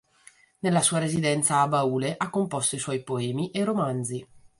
[0.61, 4.27] Nella sua residenza a Baule ha composto i suoi poemi e romanzi.